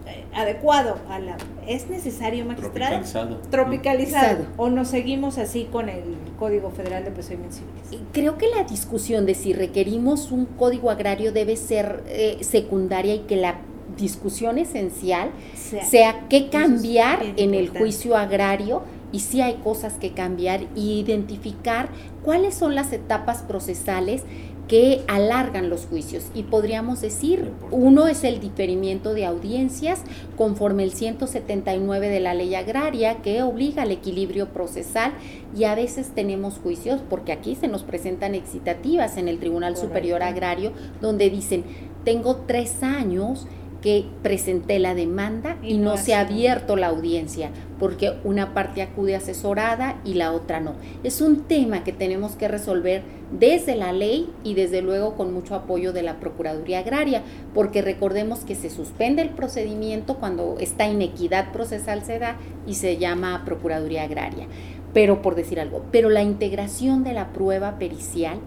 [0.05, 4.45] eh, adecuado a la es necesario magistrado tropicalizado, tropicalizado.
[4.57, 6.03] O nos seguimos así con el
[6.37, 8.07] Código Federal de Procedimientos Civiles.
[8.11, 13.19] Creo que la discusión de si requerimos un código agrario debe ser eh, secundaria y
[13.19, 13.61] que la
[13.97, 18.81] discusión esencial sea, qué cambiar en el juicio agrario
[19.11, 21.89] y si hay cosas que cambiar y identificar
[22.23, 24.23] cuáles son las etapas procesales
[24.67, 26.25] que alargan los juicios.
[26.33, 30.01] Y podríamos decir, uno es el diferimiento de audiencias
[30.37, 35.13] conforme el 179 de la ley agraria que obliga al equilibrio procesal
[35.55, 40.23] y a veces tenemos juicios porque aquí se nos presentan excitativas en el Tribunal Superior
[40.23, 40.71] Agrario
[41.01, 41.63] donde dicen,
[42.03, 43.47] tengo tres años
[43.83, 49.13] que presenté la demanda y, no, se ha abierto la audiencia, porque una parte acude
[49.13, 50.75] asesorada y la otra no.
[51.03, 53.03] Es un tema que tenemos que resolver
[53.37, 58.45] desde la ley y desde luego con mucho apoyo de la Procuraduría Agraria, porque recordemos
[58.45, 64.03] que se suspende el procedimiento cuando esta inequidad procesal se da y se llama Procuraduría
[64.03, 64.47] Agraria
[64.93, 68.37] pero por decir algo, pero la integración de la prueba pericial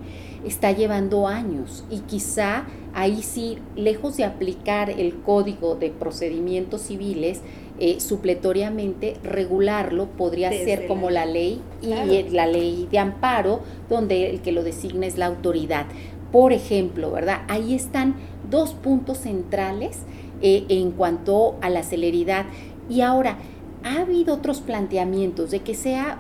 [0.45, 7.43] está llevando años y quizá ahí sí, lejos de aplicar el código de procedimientos civiles,
[7.79, 11.91] eh, supletoriamente regularlo podría ser como la ley y
[12.31, 15.87] la ley de amparo, donde el que lo designa es la autoridad.
[16.33, 17.43] Por ejemplo, ¿verdad?
[17.49, 18.17] Ahí están
[18.51, 19.99] dos puntos centrales
[20.41, 22.47] eh, en cuanto a la celeridad.
[22.89, 23.39] Y ahora,
[23.85, 26.19] ha habido otros planteamientos de que sea,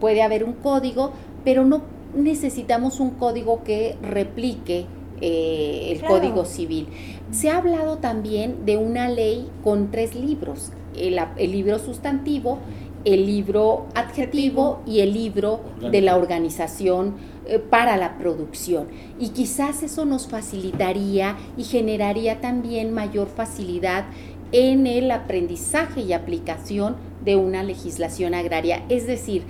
[0.00, 1.12] puede haber un código,
[1.44, 1.82] pero no
[2.16, 4.86] necesitamos un código que replique
[5.20, 6.88] eh, el Código Civil.
[7.30, 11.18] Se ha hablado también de una ley con tres libros, el,
[11.50, 12.58] libro sustantivo,
[13.04, 18.88] el libro adjetivo y el libro de la organización eh, para la producción.
[19.18, 24.04] Y quizás eso nos facilitaría y generaría también mayor facilidad
[24.52, 28.84] en el aprendizaje y aplicación de una legislación agraria.
[28.88, 29.44] Es decir,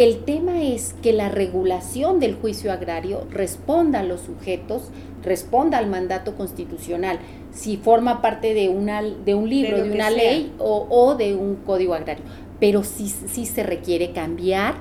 [0.00, 4.90] el tema es que la regulación del juicio agrario responda a los sujetos,
[5.22, 7.18] responda al mandato constitucional,
[7.52, 11.92] si forma parte de, una, de un libro, de, una ley o, de un código
[11.92, 12.24] agrario.
[12.58, 14.76] Pero sí, sí se requiere cambiar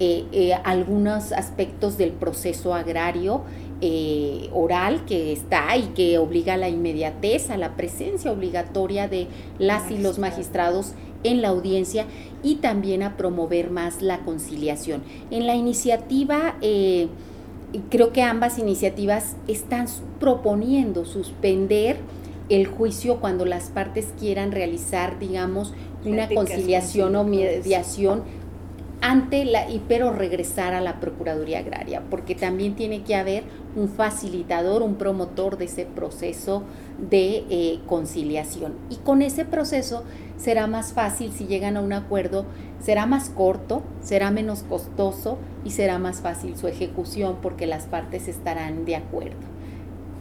[0.00, 3.42] eh, eh, algunos aspectos del proceso agrario
[3.84, 9.26] eh, oral que está y que obliga a la inmediatez, a la presencia obligatoria de
[9.58, 12.06] las y los magistrados en la audiencia
[12.44, 15.02] y también a promover más la conciliación.
[15.32, 17.08] En la iniciativa, eh,
[17.90, 19.86] creo que ambas iniciativas están
[20.20, 21.96] proponiendo suspender
[22.48, 28.22] el juicio cuando las partes quieran realizar, digamos, una conciliación o mediación
[29.00, 33.42] ante la, y pero regresar a la Procuraduría Agraria, porque también tiene que haber
[33.74, 36.62] un facilitador, un promotor de ese proceso
[36.98, 38.74] de eh, conciliación.
[38.90, 40.04] Y con ese proceso
[40.36, 42.44] será más fácil si llegan a un acuerdo,
[42.80, 48.28] será más corto, será menos costoso y será más fácil su ejecución porque las partes
[48.28, 49.52] estarán de acuerdo.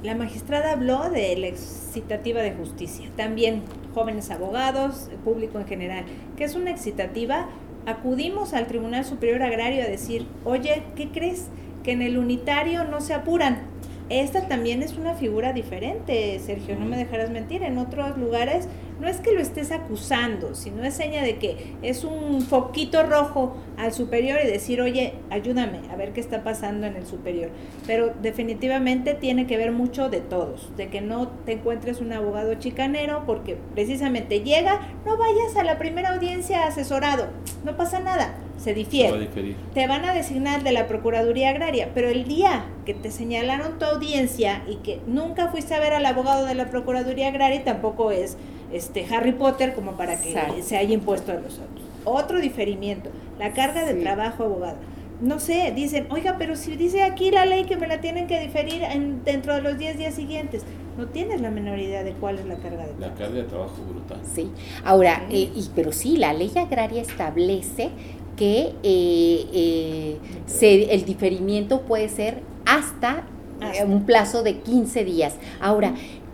[0.04, 3.62] La magistrada habló de la excitativa de justicia, también
[3.94, 6.06] jóvenes abogados, público en general,
[6.38, 7.50] que es una excitativa.
[7.86, 11.50] Acudimos al Tribunal Superior Agrario a decir, oye, ¿qué crees?
[11.84, 13.72] Que en el unitario no se apuran,
[14.12, 17.64] esta también es una figura diferente, Sergio, no me dejarás mentir.
[17.64, 18.68] En otros lugares
[19.00, 23.56] no es que lo estés acusando, sino es seña de que es un foquito rojo
[23.78, 27.52] al superior y decir, oye, ayúdame a ver qué está pasando en el superior.
[27.88, 32.56] Pero definitivamente tiene que ver mucho de todos, de que no te encuentres un abogado
[32.56, 37.30] chicanero porque precisamente llega, no vayas a la primera audiencia asesorado,
[37.64, 39.28] no pasa nada se difiere.
[39.74, 43.86] te van a designar de la Procuraduría Agraria, pero el día que te señalaron tu
[43.86, 48.38] audiencia y que nunca fuiste a ver al abogado de la Procuraduría Agraria, tampoco es
[48.72, 51.86] este Harry Potter como para que se haya impuesto a los otros.
[52.06, 54.78] Otro diferimiento, la carga de trabajo abogado.
[55.22, 58.40] No sé, dicen, oiga, pero si dice aquí la ley que me la tienen que
[58.40, 60.64] diferir en, dentro de los 10 días siguientes,
[60.98, 63.00] no tienes la menor idea de cuál es la carga de trabajo.
[63.00, 64.20] La carga de trabajo brutal.
[64.34, 64.52] Sí,
[64.84, 67.92] ahora, eh, y, pero sí, la ley agraria establece
[68.36, 70.18] que eh,
[70.62, 73.24] eh, el diferimiento puede ser hasta,
[73.62, 75.36] eh, un plazo de 15 días.
[75.60, 75.94] Ahora,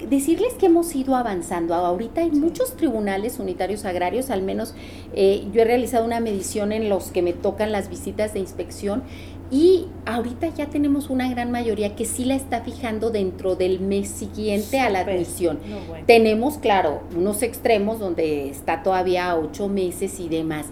[0.10, 1.74] decirles que hemos ido avanzando.
[1.74, 4.76] Ahorita hay muchos tribunales unitarios agrarios, al menos
[5.16, 9.04] yo he realizado una medición en los que me tocan las visitas de inspección
[9.50, 14.10] y ahorita ya tenemos una gran mayoría que sí la está fijando dentro del mes
[14.10, 15.60] siguiente a la admisión.
[16.06, 20.66] Tenemos, claro, unos extremos donde está todavía ocho meses y demás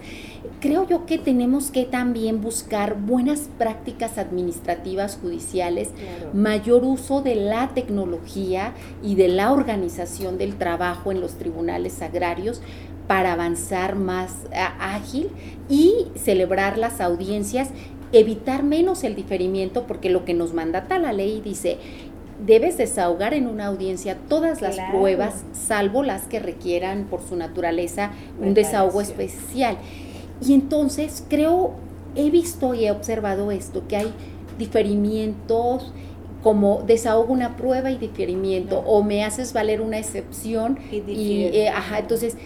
[0.65, 5.91] creo yo que tenemos que también buscar buenas prácticas administrativas judiciales,
[6.33, 8.73] mayor uso de la tecnología
[9.03, 12.63] y de la organización del trabajo en los tribunales agrarios
[13.07, 14.31] para avanzar más
[14.79, 15.29] ágil
[15.69, 17.69] y celebrar las audiencias,
[18.11, 21.77] evitar menos el diferimiento, porque lo que nos mandata la ley dice,
[22.43, 28.13] debes desahogar en una audiencia todas las pruebas, salvo las que requieran por su naturaleza
[28.39, 29.77] un desahogo especial.
[30.41, 31.73] Y entonces creo,
[32.15, 34.13] he visto y he observado esto, que hay
[34.57, 35.91] diferimientos
[36.43, 41.99] como desahogo una prueba y diferimiento, o me haces valer una excepción y, eh, ajá,
[41.99, 42.37] entonces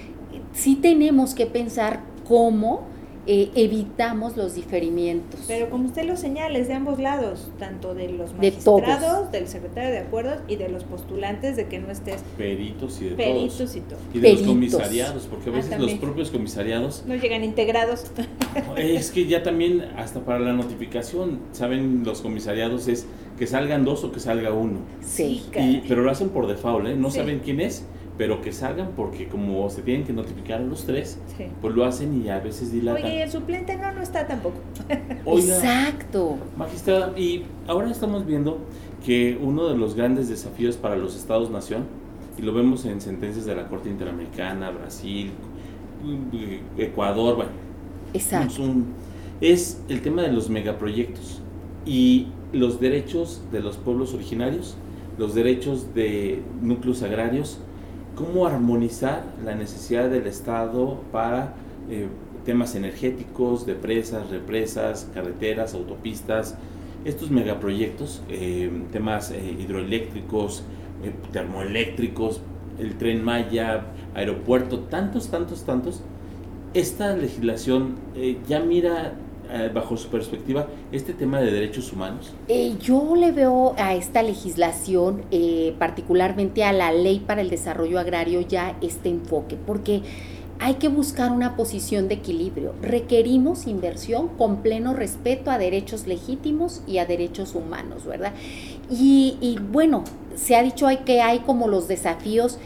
[0.54, 2.84] sí tenemos que pensar cómo
[3.27, 5.41] eh, evitamos los diferimientos.
[5.47, 9.91] Pero como usted lo señala, es de ambos lados, tanto de los magistrados, del secretario
[9.91, 12.24] de acuerdos y de los postulantes de que no estés...
[12.38, 13.99] Peritos y de peritos y todo.
[14.13, 17.03] Y de los comisariados, porque a ah, veces los propios comisariados...
[17.05, 18.05] No llegan integrados.
[18.78, 23.05] Es que ya también, hasta para la notificación, saben los comisariados es
[23.38, 24.80] que salgan dos o que salga uno.
[25.01, 25.43] Sí.
[25.55, 26.95] Y, pero lo hacen por default, ¿eh?
[26.95, 27.86] No saben quién es
[28.20, 31.45] pero que salgan porque como se tienen que notificar a los tres, Sí.
[31.61, 33.01] pues lo hacen y a veces dilatan.
[33.03, 34.57] Oye, y el suplente no, no está tampoco.
[35.26, 36.38] Oiga, Exacto.
[36.57, 38.57] Magistrada, y ahora estamos viendo
[39.05, 41.86] que uno de los grandes desafíos para los estados-nación,
[42.38, 45.32] y lo vemos en sentencias de la Corte Interamericana, Brasil,
[46.78, 47.51] Ecuador, bueno,
[48.13, 48.51] Exacto.
[48.53, 48.86] es, un-
[49.41, 51.41] es el tema de los megaproyectos
[51.86, 54.76] y los derechos de los pueblos originarios,
[55.17, 57.59] los derechos de núcleos agrarios,
[58.20, 61.53] cómo armonizar la necesidad del Estado para
[61.89, 62.09] eh,
[62.43, 66.57] temas energéticos, de presas, represas, carreteras, autopistas,
[67.05, 70.63] estos megaproyectos, eh, temas eh, hidroeléctricos,
[71.01, 72.41] eh, termoeléctricos,
[72.78, 76.01] el tren Maya, aeropuerto, tantos, tantos, tantos.
[76.74, 79.13] Esta legislación eh, ya mira
[79.52, 82.34] eh, bajo su perspectiva este tema de derechos humanos.
[82.47, 88.00] Eh, yo le veo a esta legislación, eh, particularmente a la ley para el desarrollo
[88.00, 90.02] agrario, ya este enfoque, porque
[90.60, 92.74] hay que buscar una posición de equilibrio.
[92.82, 98.34] Requerimos inversión con pleno respeto a derechos legítimos y a derechos humanos, ¿verdad?
[98.89, 100.04] Y, y bueno,
[100.36, 102.60] se ha dicho hay que hay como los desafíos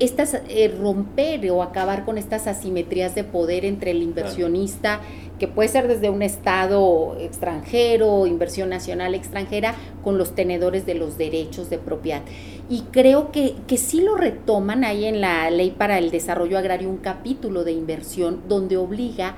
[0.00, 5.00] estas eh, romper o acabar con estas asimetrías de poder entre el inversionista
[5.40, 9.74] que puede ser desde un estado extranjero, inversión nacional extranjera,
[10.04, 12.20] con los tenedores de los derechos de propiedad.
[12.68, 16.90] Y creo que, que sí lo retoman ahí en la ley para el desarrollo agrario
[16.90, 19.34] un capítulo de inversión donde obliga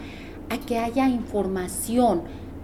[0.51, 2.23] a que haya información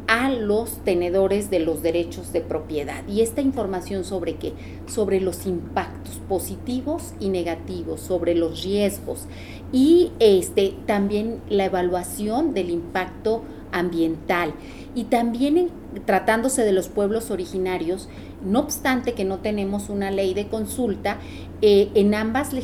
[0.09, 3.07] a los tenedores de los derechos de propiedad.
[3.07, 4.55] Y esta información sobre qué?
[4.87, 9.27] Sobre los impactos positivos y negativos, sobre los riesgos
[9.71, 13.43] y este también la evaluación del impacto
[13.73, 14.55] ambiental.
[14.95, 15.71] Y también
[16.05, 18.09] tratándose de los pueblos originarios,
[18.45, 21.19] no obstante que no tenemos una ley de consulta,
[21.61, 22.55] eh, en ambas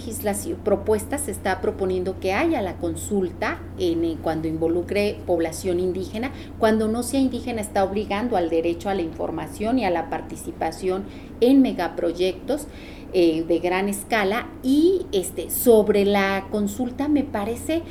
[0.62, 7.02] propuestas se está proponiendo que haya la consulta eh, cuando involucre población indígena, cuando no
[7.02, 11.04] sea indígena está obligando al derecho a la información y a la participación
[11.40, 12.68] en megaproyectos
[13.12, 14.48] eh, de gran escala.
[14.62, 17.82] Y este sobre la consulta me parece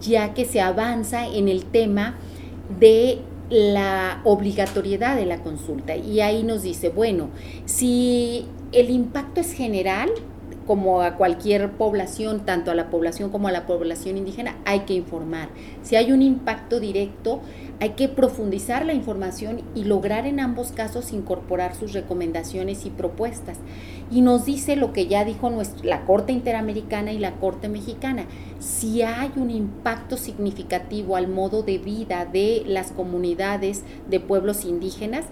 [0.00, 2.16] ya que se avanza en el tema
[2.68, 5.94] de la obligatoriedad de la consulta.
[5.96, 7.30] Y ahí nos dice, bueno,
[7.64, 10.10] si el impacto es general,
[10.66, 14.94] como a cualquier población, tanto a la población como a la población indígena, hay que
[14.94, 15.48] informar.
[15.82, 17.40] Si hay un impacto directo,
[17.80, 23.58] hay que profundizar la información y lograr en ambos casos incorporar sus recomendaciones y propuestas.
[24.10, 25.50] Y nos dice lo que ya dijo
[25.82, 28.26] la Corte Interamericana y la Corte Mexicana,
[28.60, 35.24] si hay un impacto significativo al modo de vida de las comunidades de pueblos indígenas,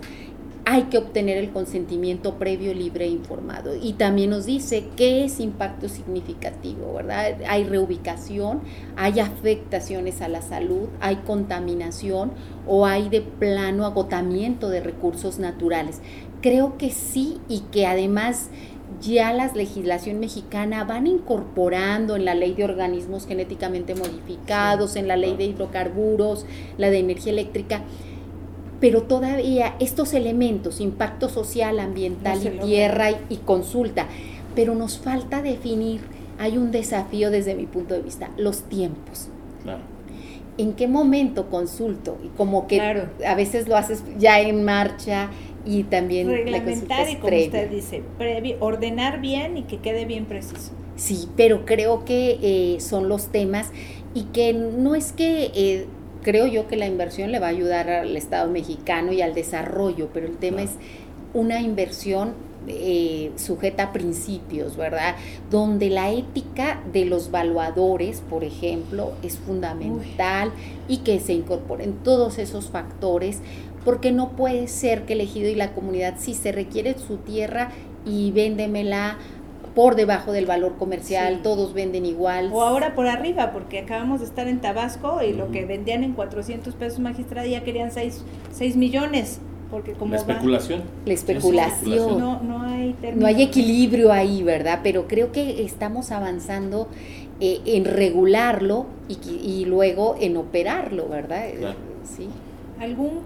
[0.64, 3.74] hay que obtener el consentimiento previo, libre e informado.
[3.74, 7.36] Y también nos dice qué es impacto significativo, ¿verdad?
[7.48, 8.61] Hay reubicación,
[8.96, 12.32] hay afectaciones a la salud, hay contaminación
[12.66, 16.00] o hay de plano agotamiento de recursos naturales.
[16.40, 18.50] Creo que sí y que además
[19.00, 25.16] ya la legislación mexicana van incorporando en la ley de organismos genéticamente modificados, en la
[25.16, 26.44] ley de hidrocarburos,
[26.76, 27.82] la de energía eléctrica,
[28.80, 34.06] pero todavía estos elementos, impacto social, ambiental No y tierra y, y consulta,
[34.54, 36.00] pero nos falta definir,
[36.38, 39.28] hay un desafío desde mi punto de vista, los tiempos.
[39.62, 39.82] Claro.
[40.58, 42.18] ¿En qué momento consulto?
[42.24, 43.08] Y como que Claro.
[43.26, 45.28] a veces lo haces ya en marcha
[45.64, 47.46] y también la Reglamentar y como previa.
[47.46, 50.72] usted dice, previ- ordenar bien y que quede bien preciso.
[50.96, 53.70] Sí, pero creo que eh, son los temas
[54.14, 55.86] y que no es que eh,
[56.22, 60.08] creo yo que la inversión le va a ayudar al Estado mexicano y al desarrollo,
[60.12, 60.70] pero el tema Claro.
[60.70, 60.76] es
[61.32, 62.34] una inversión
[62.66, 65.16] eh, sujeta a principios, ¿verdad?
[65.50, 70.52] Donde la ética de los valuadores, por ejemplo, es fundamental
[70.86, 73.40] y que se incorporen todos esos factores,
[73.84, 77.70] porque no puede ser que el ejido y la comunidad, si se requiere su tierra
[78.04, 79.18] y véndemela
[79.74, 81.40] por debajo del valor comercial, Sí.
[81.42, 82.50] todos venden igual.
[82.52, 86.12] O ahora por arriba, porque acabamos de estar en Tabasco y lo que vendían en
[86.12, 88.22] 400 pesos magistrada ya querían 6,
[88.76, 89.38] millones,
[89.70, 90.82] porque como La va- especulación.
[91.06, 92.18] La Es especulación.
[92.18, 93.20] no, no hay término.
[93.22, 94.80] No hay equilibrio ahí, ¿verdad?
[94.82, 96.88] Pero creo que estamos avanzando
[97.40, 101.44] eh, en regularlo y, y luego en operarlo, ¿verdad?
[101.58, 101.76] Claro.
[102.04, 102.28] Sí.
[102.80, 103.20] Algún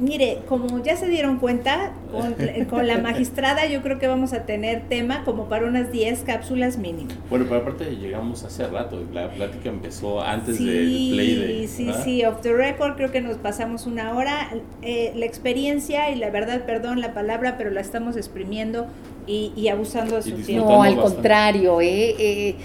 [0.00, 2.34] mire, como ya se dieron cuenta, con,
[2.68, 6.76] con la magistrada yo creo que vamos a tener tema como para unas 10 cápsulas
[6.76, 7.10] mínimo.
[7.30, 11.68] Bueno, pero aparte llegamos hace rato, la plática empezó antes sí, del play de...
[11.68, 12.04] sí, ¿verdad?
[12.04, 14.50] sí, off the record creo que nos pasamos una hora.
[14.82, 18.88] Eh, la experiencia y la verdad, perdón la palabra, pero la estamos exprimiendo
[19.28, 20.68] y, y abusando de su tiempo.
[20.68, 21.14] No, al bastante.
[21.14, 22.16] contrario, ¿eh?
[22.18, 22.56] Eh,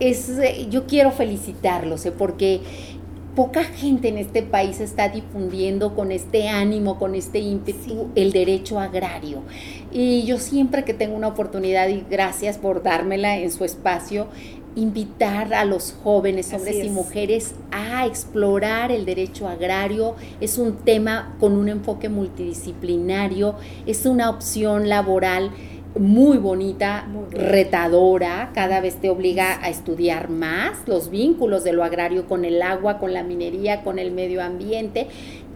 [0.00, 2.60] es, eh, yo quiero felicitarlos, eh, porque
[3.34, 8.80] poca gente en este país está difundiendo con este ánimo, con este ímpetu, el derecho
[8.80, 9.42] agrario.
[9.92, 14.28] Y yo siempre que tengo una oportunidad, y gracias por dármela en su espacio,
[14.76, 20.14] invitar a los jóvenes, hombres y mujeres, a explorar el derecho agrario.
[20.40, 23.56] Es un tema con un enfoque multidisciplinario,
[23.86, 25.50] es una opción laboral
[25.98, 32.26] muy bonita, retadora, cada vez te obliga a estudiar más los vínculos de lo agrario
[32.26, 35.08] con el agua, con la minería, con el medio ambiente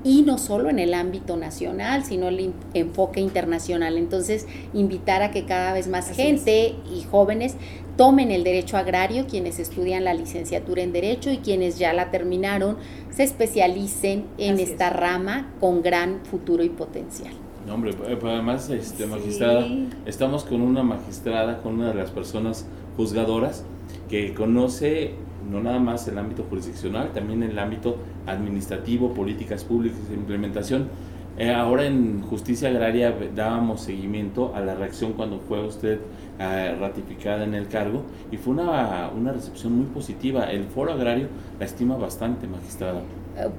[0.03, 3.97] y no solo en el ámbito nacional, sino el enfoque internacional.
[3.97, 7.57] Entonces, invitar a que cada vez más gente y jóvenes
[7.97, 12.77] tomen el derecho agrario, quienes estudian la licenciatura en derecho y quienes ya la terminaron,
[13.11, 17.44] se especialicen en esta rama con gran futuro y potencial.
[17.67, 19.67] No, hombre, pues, además, este, magistrada,
[20.05, 23.65] estamos con una magistrada, con una de las personas juzgadoras
[24.09, 25.15] que conoce
[25.51, 27.97] no nada más el ámbito jurisdiccional, también el ámbito
[28.27, 30.89] administrativo, políticas públicas e implementación.
[31.37, 35.99] Eh, ahora en Justicia Agraria dábamos seguimiento a la reacción cuando fue usted
[36.39, 40.45] eh, ratificada en el cargo y fue una, una recepción muy positiva.
[40.45, 43.03] El foro agrario la estima bastante, magistrada.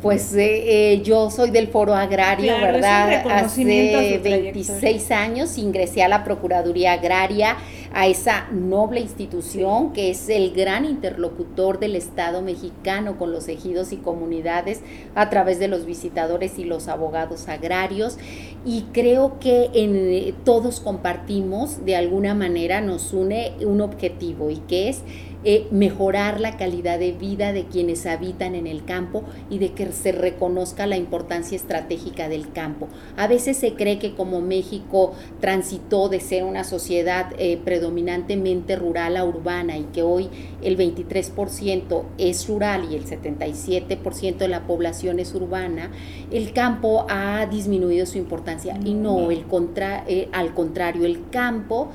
[0.02, 3.28] Pues eh, eh, yo soy del Foro Agrario, ¿verdad?
[3.30, 7.58] Hace 26 años ingresé a la Procuraduría Agraria,
[7.94, 13.92] a esa noble institución que es el gran interlocutor del Estado mexicano con los ejidos
[13.92, 14.82] y comunidades
[15.14, 18.18] a través de los visitadores y los abogados agrarios.
[18.66, 24.58] Y creo que en, eh, todos compartimos, de alguna manera nos une un objetivo y
[24.58, 25.02] que es
[25.46, 29.92] eh, mejorar la calidad de vida de quienes habitan en el campo y de que
[29.92, 32.88] se reconozca la importancia estratégica del campo.
[33.16, 39.18] A veces se cree que como México transitó de ser una sociedad eh, predominantemente rural
[39.18, 40.30] a urbana y que hoy
[40.64, 45.92] el 23% es rural y el 77% de la población es urbana,
[46.32, 51.92] el campo ha disminuido su importancia y no, el contra, eh, al contrario, el campo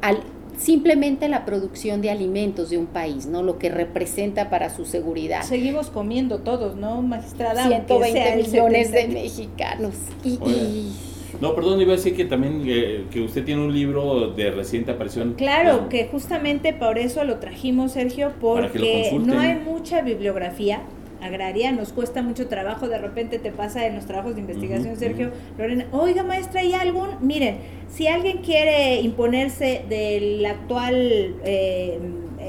[0.00, 0.22] al
[0.58, 3.42] simplemente la producción de alimentos de un país, ¿no?
[3.42, 5.42] Lo que representa para su seguridad.
[5.42, 7.66] Seguimos comiendo todos, ¿no, magistrada?
[7.66, 9.94] 120 millones de mexicanos.
[10.24, 10.92] Y,
[11.40, 14.92] No, perdón, iba a decir que también eh, que usted tiene un libro de reciente
[14.92, 15.34] aparición.
[15.34, 20.82] Claro, que justamente por eso lo trajimos, Sergio, porque no hay mucha bibliografía
[21.24, 25.32] agraria, nos cuesta mucho trabajo, de repente te pasa en los trabajos de investigación, Sergio,
[25.58, 27.08] Lorena, oiga maestra, ¿hay algún?
[27.20, 27.58] Miren,
[27.88, 31.98] si alguien quiere imponerse del actual eh,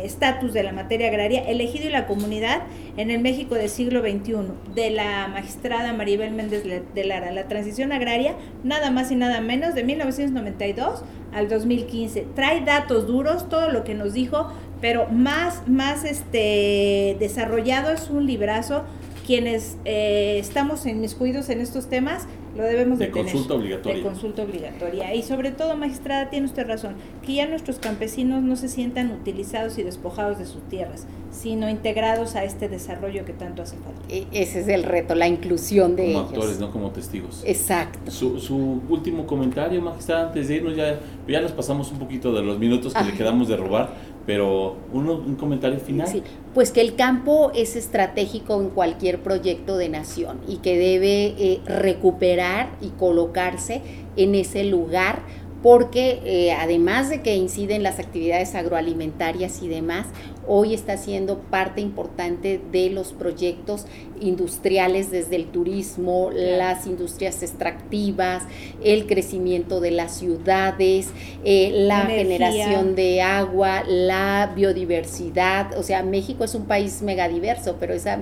[0.04, 2.64] estatus de la materia agraria, elegido y la comunidad
[2.98, 4.36] en el México del siglo XXI,
[4.74, 9.76] de la magistrada Maribel Méndez de Lara, la transición agraria, nada más y nada menos,
[9.76, 11.04] de 1992
[11.34, 12.28] al 2015.
[12.34, 14.52] Trae datos duros, todo lo que nos dijo
[14.86, 18.84] pero más, más este, desarrollado es un librazo.
[19.26, 23.98] Quienes eh, estamos inmiscuidos en estos temas, lo debemos de, de consulta obligatoria.
[23.98, 25.16] De consulta obligatoria.
[25.16, 26.94] Y sobre todo, magistrada, tiene usted razón,
[27.26, 32.36] que ya nuestros campesinos no se sientan utilizados y despojados de sus tierras, sino integrados
[32.36, 34.02] a este desarrollo que tanto hace falta.
[34.08, 37.42] E, ese es el reto, la inclusión de como actores, no como testigos.
[37.44, 38.12] Exacto.
[38.12, 42.44] Su, su, último comentario, magistrada, antes de irnos, ya, ya nos pasamos un poquito de
[42.44, 46.08] los minutos que le quedamos de robar, pero un comentario final.
[46.54, 51.62] Pues que el campo es estratégico en cualquier proyecto de nación y que debe eh,
[51.66, 53.82] recuperar y colocarse
[54.16, 55.20] en ese lugar
[55.62, 60.08] porque eh, además de que incide en las actividades agroalimentarias y demás,
[60.48, 63.86] hoy está siendo parte importante de los proyectos
[64.20, 68.44] industriales desde el turismo, las industrias extractivas,
[68.84, 71.10] el crecimiento de las ciudades,
[71.44, 75.78] eh, la generación de agua, la biodiversidad.
[75.78, 78.20] O sea, México es un país megadiverso, pero esa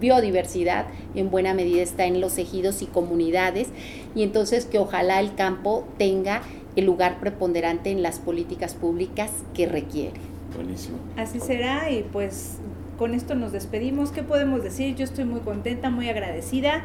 [0.00, 3.68] biodiversidad en buena medida está en los ejidos y comunidades
[4.16, 6.42] y entonces que ojalá el campo tenga
[6.74, 10.18] el lugar preponderante en las políticas públicas que requiere.
[10.54, 10.96] Buenísimo.
[11.16, 12.56] Así será y pues
[12.98, 14.10] con esto nos despedimos.
[14.10, 14.96] ¿Qué podemos decir?
[14.96, 16.82] Yo estoy muy contenta, muy agradecida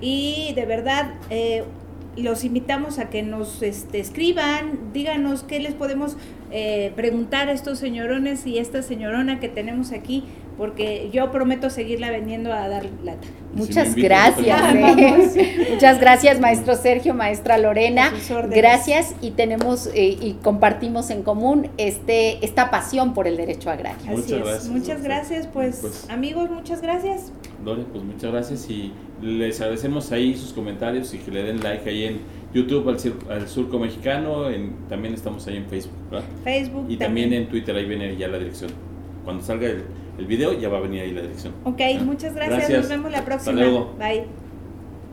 [0.00, 1.64] y de verdad eh,
[2.16, 6.16] los invitamos a que nos este, escriban, díganos qué les podemos
[6.50, 10.24] eh, preguntar a estos señorones y esta señorona que tenemos aquí
[10.58, 13.26] porque yo prometo seguirla vendiendo a dar lata.
[13.54, 14.74] Muchas gracias.
[14.74, 15.68] ¿eh?
[15.70, 18.12] Muchas gracias, maestro Sergio, maestra Lorena.
[18.50, 23.98] Gracias y tenemos eh, y compartimos en común este esta pasión por el derecho agrario.
[24.02, 27.32] Así muchas Gracias, muchas gracias, pues, pues, amigos, muchas gracias.
[27.64, 28.92] Lore, pues muchas gracias y
[29.22, 32.20] les agradecemos ahí sus comentarios y que le den like ahí en
[32.52, 32.88] YouTube
[33.30, 35.92] al, Surco Mexicano, en, también estamos ahí en Facebook,
[36.42, 36.86] Facebook.
[36.88, 38.70] Y también en Twitter, ahí viene ya la dirección.
[39.24, 39.84] cuando salga el,
[40.18, 41.54] el video ya va a venir ahí la dirección.
[41.64, 42.02] Ok, ¿Ah?
[42.04, 42.58] muchas gracias.
[42.58, 42.80] Gracias.
[42.80, 43.60] Nos vemos la Hasta próxima.
[43.60, 43.94] luego.
[43.98, 44.47] Bye.